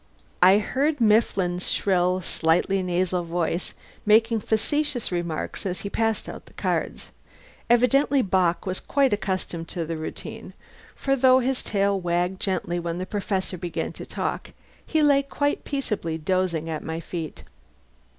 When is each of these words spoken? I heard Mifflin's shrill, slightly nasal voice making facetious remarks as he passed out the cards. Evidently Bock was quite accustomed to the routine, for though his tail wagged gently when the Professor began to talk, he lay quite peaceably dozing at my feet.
I 0.41 0.57
heard 0.57 0.99
Mifflin's 0.99 1.69
shrill, 1.71 2.21
slightly 2.21 2.81
nasal 2.81 3.23
voice 3.23 3.75
making 4.03 4.39
facetious 4.39 5.11
remarks 5.11 5.63
as 5.63 5.81
he 5.81 5.91
passed 5.91 6.27
out 6.27 6.47
the 6.47 6.53
cards. 6.53 7.11
Evidently 7.69 8.23
Bock 8.23 8.65
was 8.65 8.79
quite 8.79 9.13
accustomed 9.13 9.67
to 9.67 9.85
the 9.85 9.97
routine, 9.97 10.55
for 10.95 11.15
though 11.15 11.37
his 11.37 11.61
tail 11.61 11.99
wagged 11.99 12.39
gently 12.41 12.79
when 12.79 12.97
the 12.97 13.05
Professor 13.05 13.59
began 13.59 13.93
to 13.93 14.03
talk, 14.07 14.53
he 14.83 15.03
lay 15.03 15.21
quite 15.21 15.63
peaceably 15.65 16.17
dozing 16.17 16.67
at 16.67 16.83
my 16.83 16.99
feet. 16.99 17.43